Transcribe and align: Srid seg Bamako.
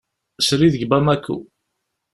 Srid 0.47 0.73
seg 0.75 0.83
Bamako. 0.91 1.37